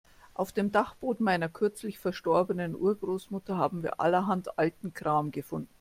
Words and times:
Auf 0.33 0.51
dem 0.51 0.71
Dachboden 0.71 1.23
meiner 1.25 1.47
kürzlich 1.47 1.99
verstorbenen 1.99 2.73
Urgroßmutter 2.75 3.55
haben 3.55 3.83
wir 3.83 3.99
allerhand 3.99 4.57
alten 4.57 4.95
Kram 4.95 5.29
gefunden. 5.29 5.69